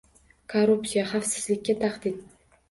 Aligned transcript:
Korrupsiya– 0.53 1.03
xavfsizlikka 1.11 1.77
tahdid 1.85 2.19